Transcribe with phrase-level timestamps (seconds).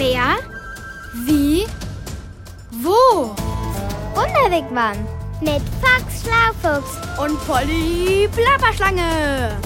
[0.00, 0.38] Wer?
[1.26, 1.66] Wie?
[2.70, 3.34] Wo?
[4.14, 4.96] Wunderwigwam
[5.42, 9.58] mit Fox Schlaufuchs Und Polly Plapperschlange.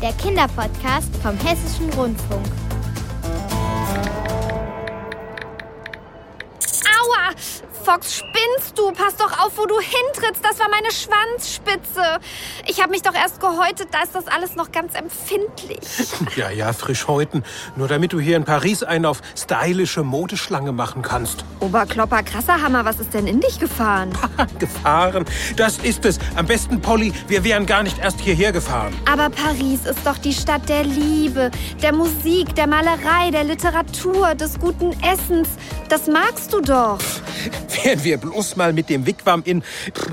[0.00, 2.46] der Kinderpodcast vom Hessischen Rundfunk.
[7.88, 8.92] Fox, spinnst du?
[8.92, 10.44] Pass doch auf, wo du hintrittst.
[10.44, 12.20] Das war meine Schwanzspitze.
[12.66, 15.78] Ich habe mich doch erst gehäutet, da ist das alles noch ganz empfindlich.
[16.36, 17.42] Ja, ja, frisch häuten.
[17.74, 21.44] Nur damit du hier in Paris einen auf stylische Modeschlange machen kannst.
[21.60, 24.12] Oberklopper, krasser Hammer, was ist denn in dich gefahren?
[24.58, 25.24] gefahren.
[25.56, 26.18] Das ist es.
[26.36, 28.94] Am besten, Polly, wir wären gar nicht erst hierher gefahren.
[29.10, 31.50] Aber Paris ist doch die Stadt der Liebe,
[31.82, 35.48] der Musik, der Malerei, der Literatur, des guten Essens.
[35.88, 36.98] Das magst du doch.
[37.84, 39.62] Wären wir bloß mal mit dem Wigwam in,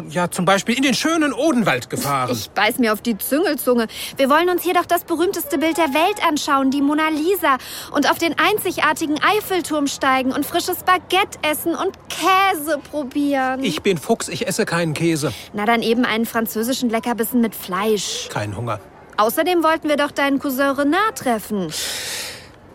[0.10, 2.32] ja, zum Beispiel in den schönen Odenwald gefahren.
[2.32, 3.88] Ich beiß mir auf die Züngelzunge.
[4.18, 7.58] Wir wollen uns hier doch das berühmteste Bild der Welt anschauen, die Mona Lisa.
[7.92, 13.64] Und auf den einzigartigen Eiffelturm steigen und frisches Baguette essen und Käse probieren.
[13.64, 15.34] Ich bin Fuchs, ich esse keinen Käse.
[15.54, 18.30] Na dann eben einen französischen Leckerbissen mit Fleisch.
[18.30, 18.80] Kein Hunger.
[19.18, 21.72] Außerdem wollten wir doch deinen Cousin Renard treffen.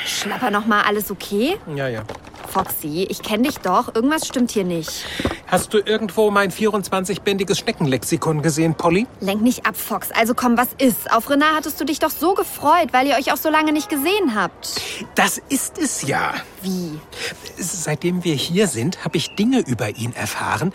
[0.06, 1.58] Schlapper noch mal, alles okay?
[1.76, 2.04] Ja, ja.
[2.50, 3.94] Foxy, ich kenne dich doch.
[3.94, 5.05] Irgendwas stimmt hier nicht.
[5.47, 9.08] Hast du irgendwo mein 24-bändiges Schneckenlexikon gesehen, Polly?
[9.19, 10.11] Lenk nicht ab, Fox.
[10.11, 11.11] Also komm, was ist?
[11.11, 13.89] Auf Renard hattest du dich doch so gefreut, weil ihr euch auch so lange nicht
[13.89, 14.81] gesehen habt.
[15.16, 16.33] Das ist es ja.
[16.61, 17.00] Wie?
[17.58, 20.72] Seitdem wir hier sind, habe ich Dinge über ihn erfahren.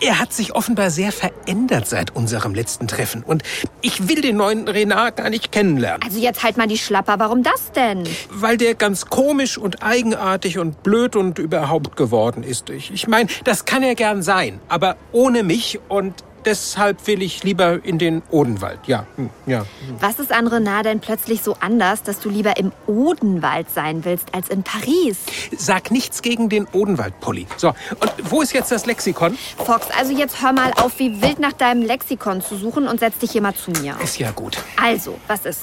[0.00, 3.22] Er hat sich offenbar sehr verändert seit unserem letzten Treffen.
[3.22, 3.42] Und
[3.80, 6.02] ich will den neuen Renard gar nicht kennenlernen.
[6.04, 7.18] Also jetzt halt mal die Schlapper.
[7.18, 8.04] Warum das denn?
[8.30, 12.70] Weil der ganz komisch und eigenartig und blöd und überhaupt geworden ist.
[12.70, 17.42] Ich, ich meine, das kann er gern sein, aber ohne mich und deshalb will ich
[17.42, 18.80] lieber in den Odenwald.
[18.86, 19.64] Ja, hm, ja.
[20.00, 24.34] Was ist an Renard denn plötzlich so anders, dass du lieber im Odenwald sein willst
[24.34, 25.18] als in Paris?
[25.56, 27.46] Sag nichts gegen den Odenwald, Polly.
[27.56, 29.36] So, und wo ist jetzt das Lexikon?
[29.56, 33.18] Fox, also jetzt hör mal auf, wie wild nach deinem Lexikon zu suchen und setz
[33.18, 33.96] dich hier mal zu mir.
[34.02, 34.58] Ist ja gut.
[34.80, 35.62] Also, was ist?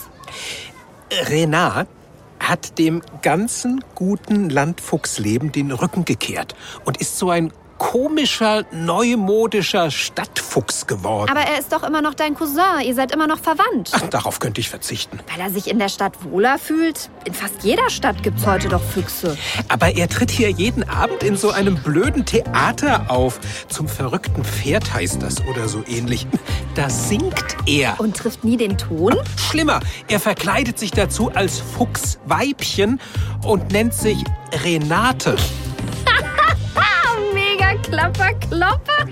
[1.30, 1.88] Renard
[2.42, 10.86] hat dem ganzen guten Landfuchsleben den Rücken gekehrt und ist so ein komischer, neumodischer Stadtfuchs
[10.86, 11.32] geworden.
[11.32, 12.86] Aber er ist doch immer noch dein Cousin.
[12.86, 13.90] Ihr seid immer noch verwandt.
[13.94, 15.20] Ach, darauf könnte ich verzichten.
[15.32, 17.10] Weil er sich in der Stadt wohler fühlt.
[17.26, 19.36] In fast jeder Stadt gibt's heute doch Füchse.
[19.68, 23.40] Aber er tritt hier jeden Abend in so einem blöden Theater auf.
[23.68, 26.28] Zum verrückten Pferd heißt das oder so ähnlich.
[26.76, 28.00] Da singt er.
[28.00, 29.16] Und trifft nie den Ton?
[29.38, 33.02] Schlimmer, er verkleidet sich dazu als Fuchsweibchen
[33.44, 34.24] und nennt sich
[34.64, 35.36] Renate.
[37.92, 39.06] Klapper, klopper.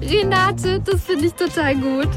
[0.00, 2.08] Renate, das finde ich total gut.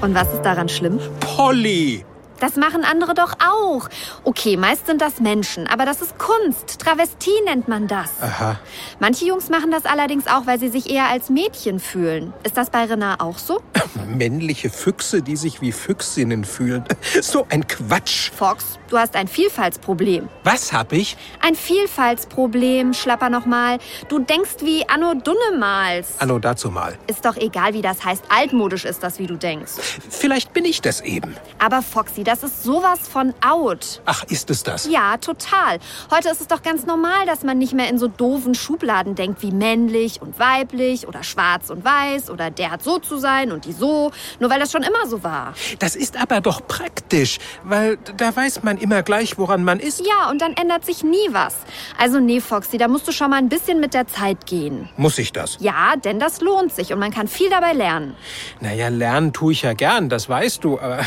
[0.00, 0.98] Und was ist daran schlimm?
[1.20, 2.02] Polly.
[2.40, 3.88] Das machen andere doch auch.
[4.24, 6.78] Okay, meist sind das Menschen, aber das ist Kunst.
[6.80, 8.10] Travestie nennt man das.
[8.20, 8.58] Aha.
[9.00, 12.32] Manche Jungs machen das allerdings auch, weil sie sich eher als Mädchen fühlen.
[12.42, 13.62] Ist das bei Renard auch so?
[14.06, 16.84] Männliche Füchse, die sich wie Füchsinnen fühlen.
[17.22, 18.30] So ein Quatsch.
[18.30, 20.28] Fox, du hast ein Vielfaltsproblem.
[20.44, 21.16] Was hab ich?
[21.40, 23.78] Ein Vielfaltsproblem, schlapper nochmal.
[24.08, 26.14] Du denkst wie Anno Dunnemals.
[26.18, 26.96] Anno dazu mal.
[27.06, 28.24] Ist doch egal, wie das heißt.
[28.28, 29.72] Altmodisch ist das, wie du denkst.
[30.10, 31.34] Vielleicht bin ich das eben.
[31.58, 34.00] Aber Foxy, das ist sowas von out.
[34.04, 34.88] Ach, ist es das?
[34.88, 35.78] Ja, total.
[36.10, 39.42] Heute ist es doch ganz normal, dass man nicht mehr in so doofen Schubladen denkt
[39.42, 43.64] wie männlich und weiblich oder schwarz und weiß oder der hat so zu sein und
[43.64, 44.10] die so,
[44.40, 45.54] nur weil das schon immer so war.
[45.78, 50.04] Das ist aber doch praktisch, weil da weiß man immer gleich, woran man ist.
[50.04, 51.54] Ja, und dann ändert sich nie was.
[51.96, 54.88] Also nee, Foxy, da musst du schon mal ein bisschen mit der Zeit gehen.
[54.96, 55.58] Muss ich das?
[55.60, 58.16] Ja, denn das lohnt sich und man kann viel dabei lernen.
[58.60, 61.04] Naja, lernen tue ich ja gern, das weißt du, aber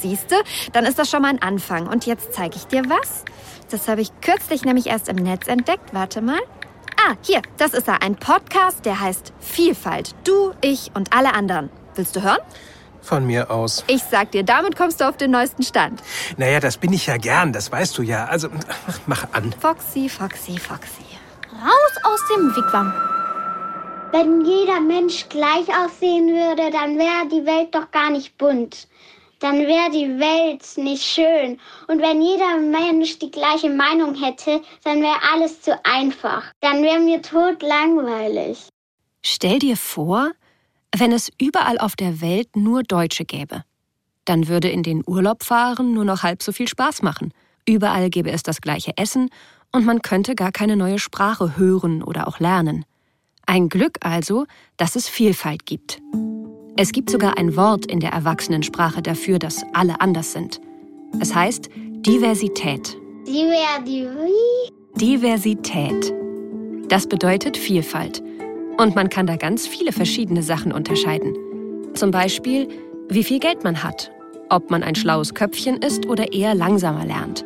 [0.00, 0.41] Siehste,
[0.72, 1.86] dann ist das schon mal ein Anfang.
[1.86, 3.24] Und jetzt zeige ich dir was.
[3.70, 5.92] Das habe ich kürzlich nämlich erst im Netz entdeckt.
[5.92, 6.40] Warte mal.
[6.96, 8.02] Ah, hier, das ist er.
[8.02, 10.14] Ein Podcast, der heißt Vielfalt.
[10.24, 11.70] Du, ich und alle anderen.
[11.94, 12.38] Willst du hören?
[13.02, 13.84] von mir aus.
[13.88, 16.00] Ich sag dir, damit kommst du auf den neuesten Stand.
[16.36, 18.26] Naja, das bin ich ja gern, das weißt du ja.
[18.26, 18.48] Also,
[19.06, 19.52] mach an.
[19.60, 21.02] Foxy, Foxy, Foxy.
[21.52, 22.94] Raus aus dem Wigwam.
[24.12, 28.88] Wenn jeder Mensch gleich aussehen würde, dann wäre die Welt doch gar nicht bunt.
[29.42, 31.58] Dann wäre die Welt nicht schön.
[31.88, 36.44] Und wenn jeder Mensch die gleiche Meinung hätte, dann wäre alles zu einfach.
[36.60, 38.68] Dann wäre mir tot langweilig.
[39.20, 40.30] Stell dir vor,
[40.96, 43.64] wenn es überall auf der Welt nur Deutsche gäbe.
[44.26, 47.34] Dann würde in den Urlaub fahren nur noch halb so viel Spaß machen.
[47.66, 49.28] Überall gäbe es das gleiche Essen
[49.72, 52.84] und man könnte gar keine neue Sprache hören oder auch lernen.
[53.44, 54.46] Ein Glück also,
[54.76, 56.00] dass es Vielfalt gibt.
[56.76, 60.58] Es gibt sogar ein Wort in der Erwachsenensprache dafür, dass alle anders sind.
[61.20, 62.96] Es heißt Diversität.
[64.96, 66.14] Diversität.
[66.88, 68.22] Das bedeutet Vielfalt.
[68.78, 71.36] Und man kann da ganz viele verschiedene Sachen unterscheiden.
[71.92, 72.68] Zum Beispiel,
[73.10, 74.10] wie viel Geld man hat,
[74.48, 77.44] ob man ein schlaues Köpfchen ist oder eher langsamer lernt,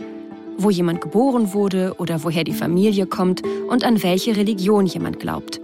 [0.56, 5.60] wo jemand geboren wurde oder woher die Familie kommt und an welche Religion jemand glaubt.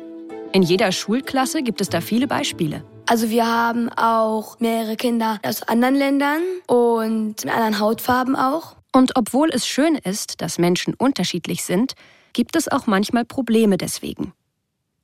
[0.53, 2.83] In jeder Schulklasse gibt es da viele Beispiele.
[3.07, 8.77] Also wir haben auch mehrere Kinder aus anderen Ländern und mit anderen Hautfarben auch.
[8.93, 11.95] Und obwohl es schön ist, dass Menschen unterschiedlich sind,
[12.33, 14.33] gibt es auch manchmal Probleme deswegen.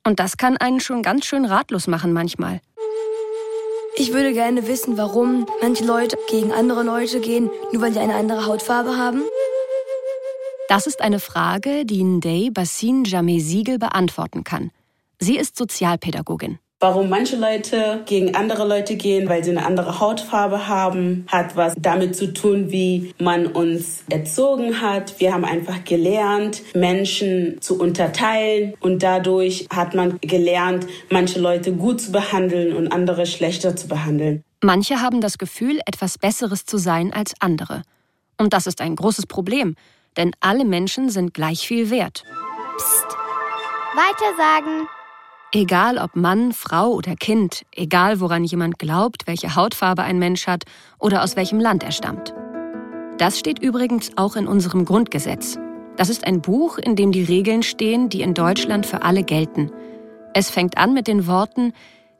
[0.05, 2.61] Und das kann einen schon ganz schön ratlos machen manchmal.
[3.95, 8.15] Ich würde gerne wissen, warum manche Leute gegen andere Leute gehen, nur weil sie eine
[8.15, 9.23] andere Hautfarbe haben.
[10.69, 14.71] Das ist eine Frage, die Ndei Bassin Jameh Siegel beantworten kann.
[15.19, 16.59] Sie ist Sozialpädagogin.
[16.81, 21.73] Warum manche Leute gegen andere Leute gehen, weil sie eine andere Hautfarbe haben, hat was
[21.77, 25.19] damit zu tun, wie man uns erzogen hat.
[25.19, 31.99] Wir haben einfach gelernt, Menschen zu unterteilen und dadurch hat man gelernt, manche Leute gut
[31.99, 34.45] zu behandeln und andere schlechter zu behandeln.
[34.61, 37.81] Manche haben das Gefühl, etwas Besseres zu sein als andere.
[38.37, 39.75] Und das ist ein großes Problem,
[40.15, 42.23] denn alle Menschen sind gleich viel wert.
[42.77, 43.17] Psst.
[43.95, 44.87] Weiter sagen.
[45.51, 50.63] Egal ob Mann, Frau oder Kind, egal woran jemand glaubt, welche Hautfarbe ein Mensch hat
[50.99, 52.35] oder aus welchem Land er stammt.
[53.17, 55.57] Das steht übrigens auch in unserem Grundgesetz.
[55.97, 59.71] Das ist ein Buch, in dem die Regeln stehen, die in Deutschland für alle gelten.
[60.35, 61.73] Es fängt an mit den Worten,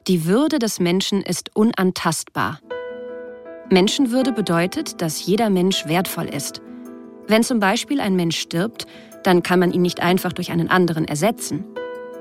[0.08, 2.58] die Würde des Menschen ist unantastbar.
[3.70, 6.60] Menschenwürde bedeutet, dass jeder Mensch wertvoll ist.
[7.28, 8.86] Wenn zum Beispiel ein Mensch stirbt,
[9.22, 11.64] dann kann man ihn nicht einfach durch einen anderen ersetzen.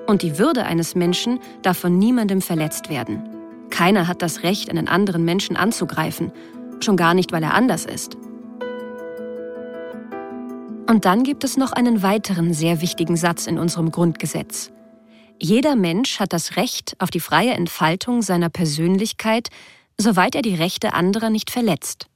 [0.10, 3.30] Und die Würde eines Menschen darf von niemandem verletzt werden.
[3.70, 6.32] Keiner hat das Recht, einen anderen Menschen anzugreifen,
[6.80, 8.18] schon gar nicht, weil er anders ist.
[10.90, 14.72] Und dann gibt es noch einen weiteren sehr wichtigen Satz in unserem Grundgesetz.
[15.40, 19.50] Jeder Mensch hat das Recht auf die freie Entfaltung seiner Persönlichkeit,
[20.00, 22.08] soweit er die Rechte anderer nicht verletzt.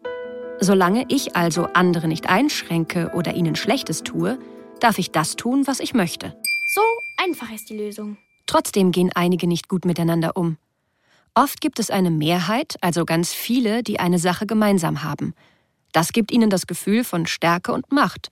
[0.60, 4.40] Solange ich also andere nicht einschränke oder ihnen Schlechtes tue,
[4.80, 6.34] darf ich das tun, was ich möchte.
[7.24, 8.18] Einfach ist die Lösung.
[8.48, 10.58] Trotzdem gehen einige nicht gut miteinander um.
[11.36, 15.34] Oft gibt es eine Mehrheit, also ganz viele, die eine Sache gemeinsam haben.
[15.94, 18.30] Das gibt ihnen das Gefühl von Stärke und Macht.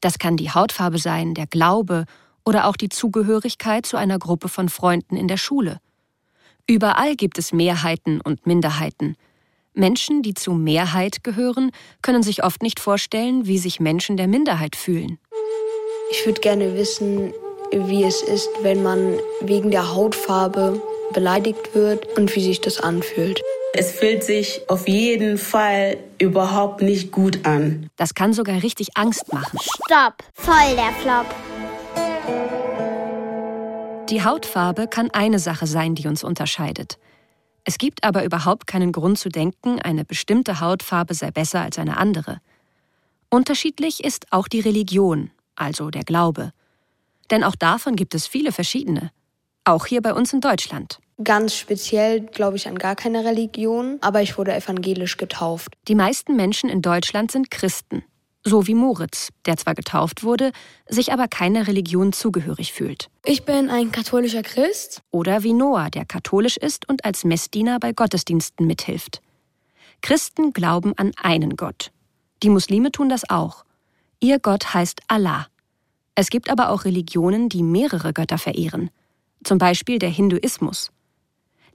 [0.00, 2.04] Das kann die Hautfarbe sein, der Glaube
[2.44, 5.80] oder auch die Zugehörigkeit zu einer Gruppe von Freunden in der Schule.
[6.66, 9.16] Überall gibt es Mehrheiten und Minderheiten.
[9.72, 11.70] Menschen, die zu Mehrheit gehören,
[12.02, 15.18] können sich oft nicht vorstellen, wie sich Menschen der Minderheit fühlen.
[16.10, 17.32] Ich würde gerne wissen,
[17.72, 20.80] wie es ist, wenn man wegen der Hautfarbe
[21.12, 23.40] beleidigt wird und wie sich das anfühlt.
[23.72, 27.88] Es fühlt sich auf jeden Fall überhaupt nicht gut an.
[27.96, 29.58] Das kann sogar richtig Angst machen.
[29.60, 30.14] Stopp.
[30.34, 31.26] Voll der Flop.
[34.10, 36.98] Die Hautfarbe kann eine Sache sein, die uns unterscheidet.
[37.64, 41.96] Es gibt aber überhaupt keinen Grund zu denken, eine bestimmte Hautfarbe sei besser als eine
[41.96, 42.40] andere.
[43.28, 46.52] Unterschiedlich ist auch die Religion, also der Glaube.
[47.30, 49.10] Denn auch davon gibt es viele verschiedene.
[49.64, 50.98] Auch hier bei uns in Deutschland.
[51.22, 55.74] Ganz speziell glaube ich an gar keine Religion, aber ich wurde evangelisch getauft.
[55.86, 58.02] Die meisten Menschen in Deutschland sind Christen.
[58.42, 60.52] So wie Moritz, der zwar getauft wurde,
[60.88, 63.10] sich aber keiner Religion zugehörig fühlt.
[63.26, 65.02] Ich bin ein katholischer Christ.
[65.10, 69.20] Oder wie Noah, der katholisch ist und als Messdiener bei Gottesdiensten mithilft.
[70.00, 71.92] Christen glauben an einen Gott.
[72.42, 73.66] Die Muslime tun das auch.
[74.20, 75.49] Ihr Gott heißt Allah.
[76.20, 78.90] Es gibt aber auch Religionen, die mehrere Götter verehren.
[79.42, 80.90] Zum Beispiel der Hinduismus.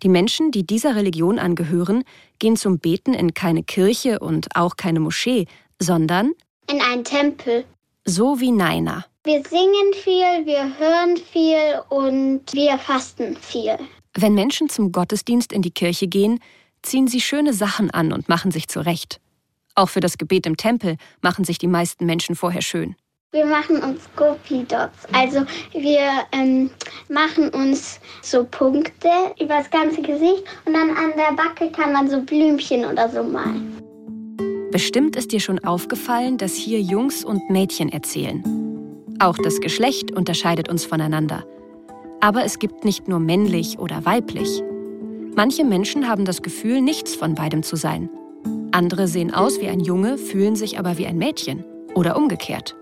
[0.03, 2.03] Die Menschen, die dieser Religion angehören,
[2.37, 5.47] gehen zum Beten in keine Kirche und auch keine Moschee,
[5.79, 6.33] sondern
[6.69, 7.65] In einen Tempel.
[8.05, 9.05] so wie Naina.
[9.23, 13.79] Wir singen viel, wir hören viel und wir fasten viel.
[14.13, 16.39] Wenn Menschen zum Gottesdienst in die Kirche gehen,
[16.83, 19.19] ziehen sie schöne Sachen an und machen sich zurecht.
[19.73, 22.95] Auch für das Gebet im Tempel machen sich die meisten Menschen vorher schön.
[23.35, 25.11] Wir machen uns Gopi-Dots.
[25.11, 25.41] Also
[25.73, 26.69] wir ähm,
[27.09, 32.09] machen uns so Punkte über das ganze Gesicht und dann an der Backe kann man
[32.09, 33.75] so Blümchen oder so malen.
[34.71, 38.41] Bestimmt ist dir schon aufgefallen, dass hier Jungs und Mädchen erzählen.
[39.19, 41.43] Auch das Geschlecht unterscheidet uns voneinander.
[42.21, 44.63] Aber es gibt nicht nur männlich oder weiblich.
[45.35, 48.09] Manche Menschen haben das Gefühl, nichts von beidem zu sein.
[48.71, 51.65] Andere sehen aus wie ein Junge, fühlen sich aber wie ein Mädchen.
[51.95, 52.75] Oder umgekehrt.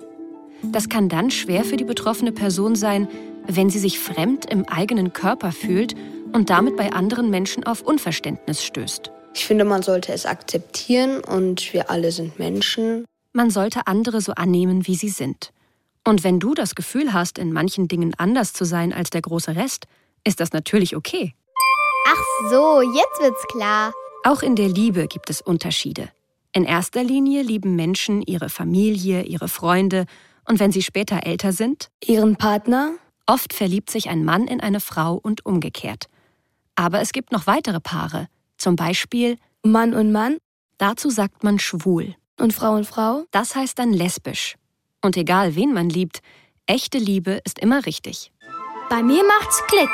[0.72, 3.08] Das kann dann schwer für die betroffene Person sein,
[3.46, 5.96] wenn sie sich fremd im eigenen Körper fühlt
[6.32, 9.12] und damit bei anderen Menschen auf Unverständnis stößt.
[9.36, 13.06] Ich finde, man sollte es akzeptieren und wir alle sind Menschen.
[13.34, 15.52] man sollte andere so annehmen, wie sie sind.
[16.08, 19.56] Und wenn du das Gefühl hast, in manchen Dingen anders zu sein als der große
[19.56, 19.88] Rest,
[20.24, 21.34] ist das natürlich okay.
[22.08, 23.92] Ach so, jetzt wird's klar.
[24.24, 26.10] Auch in der Liebe gibt es Unterschiede.
[26.54, 30.06] In erster Linie lieben Menschen ihre Familie, ihre Freunde
[30.48, 32.92] und wenn sie später älter sind, ihren Partner.
[33.26, 36.08] Oft verliebt sich ein Mann in eine Frau und umgekehrt.
[36.76, 40.38] Aber es gibt noch weitere Paare, zum Beispiel Mann und Mann.
[40.78, 42.16] Dazu sagt man schwul.
[42.40, 43.24] Und Frau und Frau?
[43.32, 44.56] Das heißt dann lesbisch.
[45.02, 46.20] Und egal wen man liebt,
[46.66, 48.32] echte Liebe ist immer richtig.
[48.90, 49.90] Bei mir macht's Klick.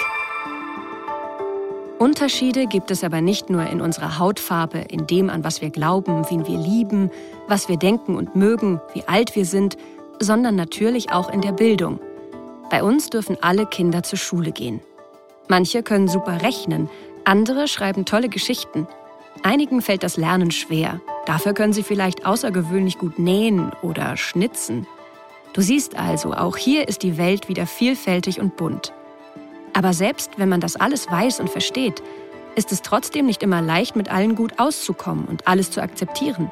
[1.99, 6.25] Unterschiede gibt es aber nicht nur in unserer Hautfarbe, in dem, an was wir glauben,
[6.29, 7.11] wen wir lieben,
[7.47, 9.75] was wir denken und mögen, wie alt wir sind,
[10.19, 11.99] sondern natürlich auch in der Bildung.
[12.69, 14.81] Bei uns dürfen alle Kinder zur Schule gehen.
[15.47, 16.89] Manche können super rechnen,
[17.25, 18.87] andere schreiben tolle Geschichten.
[19.43, 21.01] Einigen fällt das Lernen schwer.
[21.25, 24.85] Dafür können sie vielleicht außergewöhnlich gut nähen oder schnitzen.
[25.53, 28.93] Du siehst also, auch hier ist die Welt wieder vielfältig und bunt.
[29.73, 32.03] Aber selbst wenn man das alles weiß und versteht,
[32.55, 36.51] ist es trotzdem nicht immer leicht, mit allen gut auszukommen und alles zu akzeptieren.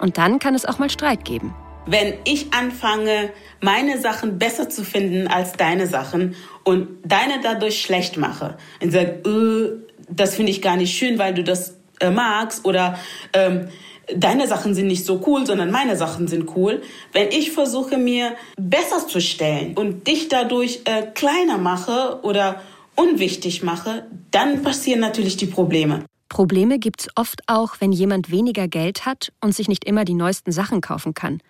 [0.00, 1.54] Und dann kann es auch mal Streit geben.
[1.86, 6.34] Wenn ich anfange, meine Sachen besser zu finden als deine Sachen
[6.64, 11.34] und deine dadurch schlecht mache und sage, äh, das finde ich gar nicht schön, weil
[11.34, 12.98] du das äh, magst oder
[13.32, 13.68] ähm,
[14.14, 16.82] deine Sachen sind nicht so cool, sondern meine Sachen sind cool.
[17.12, 22.60] Wenn ich versuche, mir besser zu stellen und dich dadurch äh, kleiner mache oder
[22.96, 26.04] unwichtig mache, dann passieren natürlich die Probleme.
[26.28, 30.52] Probleme gibt's oft auch, wenn jemand weniger Geld hat und sich nicht immer die neuesten
[30.52, 31.40] Sachen kaufen kann.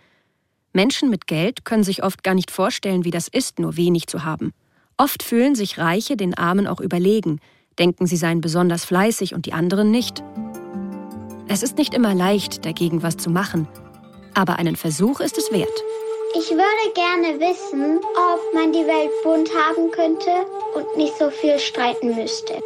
[0.72, 4.24] Menschen mit Geld können sich oft gar nicht vorstellen, wie das ist, nur wenig zu
[4.24, 4.52] haben.
[4.96, 7.40] Oft fühlen sich Reiche den Armen auch überlegen,
[7.78, 10.22] denken, sie seien besonders fleißig und die anderen nicht.
[11.48, 13.66] Es ist nicht immer leicht, dagegen was zu machen,
[14.34, 15.68] aber einen Versuch ist es wert.
[16.34, 20.30] Ich würde gerne wissen, ob man die Welt bunt haben könnte
[20.76, 22.60] und nicht so viel streiten müsste.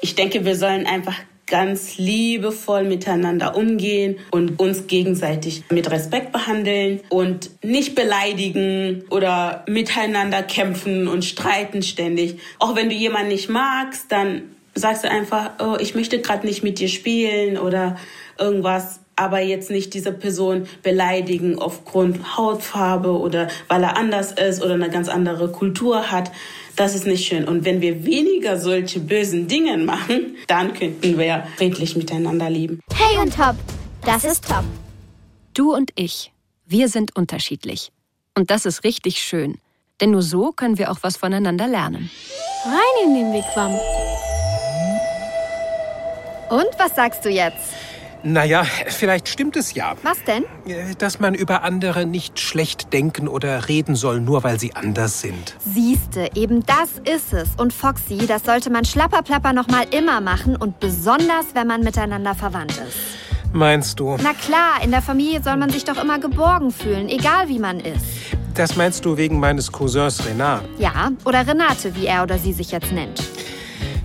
[0.00, 1.14] Ich denke, wir sollen einfach
[1.46, 10.42] ganz liebevoll miteinander umgehen und uns gegenseitig mit Respekt behandeln und nicht beleidigen oder miteinander
[10.42, 12.40] kämpfen und streiten ständig.
[12.58, 14.42] Auch wenn du jemanden nicht magst, dann
[14.74, 17.96] sagst du einfach, oh, ich möchte gerade nicht mit dir spielen oder
[18.38, 24.74] irgendwas, aber jetzt nicht diese Person beleidigen aufgrund Hautfarbe oder weil er anders ist oder
[24.74, 26.30] eine ganz andere Kultur hat.
[26.76, 27.48] Das ist nicht schön.
[27.48, 32.80] Und wenn wir weniger solche bösen Dinge machen, dann könnten wir friedlich miteinander leben.
[32.94, 33.56] Hey und Top,
[34.04, 34.64] das ist top.
[35.54, 36.32] Du und ich,
[36.66, 37.90] wir sind unterschiedlich.
[38.34, 39.58] Und das ist richtig schön.
[40.02, 42.10] Denn nur so können wir auch was voneinander lernen.
[42.66, 43.72] Rein in den Wigwam.
[46.50, 47.72] Und was sagst du jetzt?
[48.22, 49.94] Naja, vielleicht stimmt es ja.
[50.02, 50.44] Was denn?
[50.66, 55.20] Äh, Dass man über andere nicht schlecht denken oder reden soll, nur weil sie anders
[55.20, 55.54] sind.
[55.64, 57.48] Siehste, eben das ist es.
[57.56, 62.34] Und Foxy, das sollte man schlapperplapper noch mal immer machen und besonders, wenn man miteinander
[62.34, 62.98] verwandt ist.
[63.52, 64.16] Meinst du?
[64.22, 67.80] Na klar, in der Familie soll man sich doch immer geborgen fühlen, egal wie man
[67.80, 68.04] ist.
[68.54, 70.62] Das meinst du wegen meines Cousins Renat?
[70.78, 73.22] Ja, oder Renate, wie er oder sie sich jetzt nennt.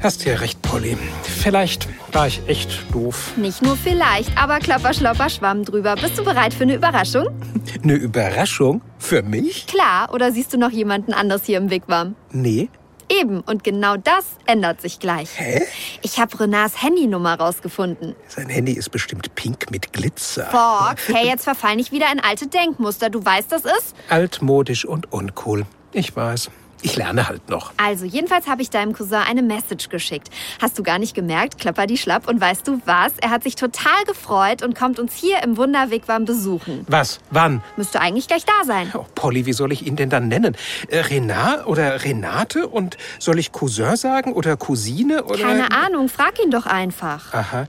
[0.01, 0.98] Hast ja recht, Polly.
[1.24, 3.34] Vielleicht war ich echt doof.
[3.36, 5.96] Nicht nur vielleicht, aber klopper, schlopper, schwamm drüber.
[5.98, 7.28] Bist du bereit für eine Überraschung?
[7.84, 8.82] Eine Überraschung?
[8.98, 9.68] Für mich?
[9.68, 12.16] Klar, oder siehst du noch jemanden anders hier im Wigwam?
[12.32, 12.70] Nee.
[13.10, 15.38] Eben, und genau das ändert sich gleich.
[15.38, 15.62] Hä?
[16.04, 18.16] Ich habe Renats Handynummer rausgefunden.
[18.30, 20.46] Sein Handy ist bestimmt pink mit Glitzer.
[20.46, 23.10] Fox, hey, jetzt verfall nicht wieder in alte Denkmuster.
[23.10, 23.94] Du weißt, das ist?
[24.08, 25.66] Altmodisch und uncool.
[25.92, 26.50] Ich weiß.
[26.84, 27.74] Ich lerne halt noch.
[27.78, 30.30] Also, jedenfalls habe ich deinem Cousin eine Message geschickt.
[30.62, 32.28] Hast du gar nicht gemerkt, klapper die Schlapp.
[32.28, 33.14] Und weißt du was?
[33.22, 36.86] Er hat sich total gefreut und kommt uns hier im Wunderwigwam besuchen.
[36.88, 37.20] Was?
[37.30, 37.62] Wann?
[37.78, 38.92] Müsste eigentlich gleich da sein.
[38.94, 40.58] Oh, Polly, wie soll ich ihn denn dann nennen?
[40.88, 42.68] Äh, Renat oder Renate?
[42.68, 45.24] Und soll ich Cousin sagen oder Cousine?
[45.24, 45.44] Oder?
[45.44, 47.34] Keine Ahnung, frag ihn doch einfach.
[47.34, 47.68] Aha.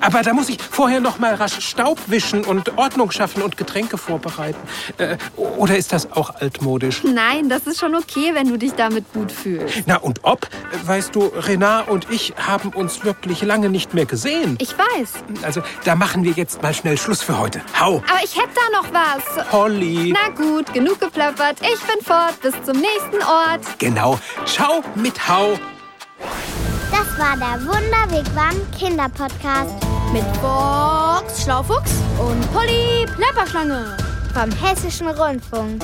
[0.00, 3.98] Aber da muss ich vorher noch mal rasch Staub wischen und Ordnung schaffen und Getränke
[3.98, 4.58] vorbereiten.
[4.98, 7.02] Äh, oder ist das auch altmodisch?
[7.04, 9.84] Nein, das ist schon okay, wenn du dich damit gut fühlst.
[9.86, 10.46] Na und ob?
[10.84, 14.58] Weißt du, Renat und ich haben uns wirklich lange nicht mehr gesehen.
[14.60, 15.24] Ich weiß.
[15.42, 17.62] Also, da machen wir jetzt mal schnell Schluss für heute.
[17.80, 18.02] Hau!
[18.08, 19.46] Aber ich hätte da noch was.
[19.48, 20.12] Polly!
[20.14, 21.56] Na gut, genug geplappert.
[21.62, 22.38] Ich bin fort.
[22.42, 23.62] Bis zum nächsten Ort.
[23.78, 24.18] Genau.
[24.44, 25.58] Ciao mit Hau!
[26.90, 29.74] Das war der Wunderwegwam Kinderpodcast
[30.12, 33.96] Mit Box Schlaufuchs und Polly Plapperschlange.
[34.34, 35.82] vom Hessischen Rundfunk.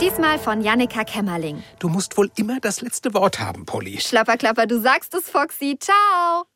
[0.00, 1.62] Diesmal von Jannika Kämmerling.
[1.80, 4.00] Du musst wohl immer das letzte Wort haben, Polly.
[4.00, 5.76] Schlapperklapper, du sagst es, Foxy.
[5.78, 6.47] Ciao.